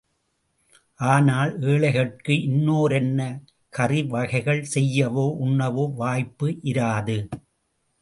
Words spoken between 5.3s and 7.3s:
உண்ணவோ வாய்ப்பு இராது.